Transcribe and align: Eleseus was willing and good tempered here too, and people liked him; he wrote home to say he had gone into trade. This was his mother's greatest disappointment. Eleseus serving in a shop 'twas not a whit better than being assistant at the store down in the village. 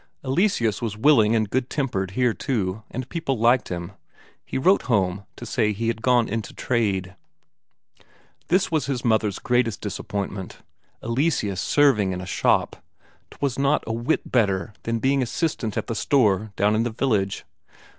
Eleseus 0.23 0.81
was 0.81 0.97
willing 0.97 1.35
and 1.35 1.51
good 1.51 1.69
tempered 1.69 2.11
here 2.17 2.33
too, 2.33 2.81
and 2.89 3.07
people 3.07 3.37
liked 3.37 3.69
him; 3.69 3.91
he 4.43 4.57
wrote 4.57 4.81
home 4.89 5.25
to 5.35 5.45
say 5.45 5.71
he 5.71 5.89
had 5.89 6.01
gone 6.01 6.27
into 6.27 6.55
trade. 6.55 7.15
This 8.47 8.71
was 8.71 8.87
his 8.87 9.05
mother's 9.05 9.37
greatest 9.37 9.79
disappointment. 9.79 10.57
Eleseus 11.03 11.61
serving 11.61 12.13
in 12.13 12.19
a 12.19 12.25
shop 12.25 12.77
'twas 13.29 13.59
not 13.59 13.83
a 13.85 13.93
whit 13.93 14.31
better 14.31 14.73
than 14.85 14.97
being 14.97 15.21
assistant 15.21 15.77
at 15.77 15.85
the 15.85 15.93
store 15.93 16.51
down 16.55 16.73
in 16.75 16.81
the 16.81 16.89
village. 16.89 17.45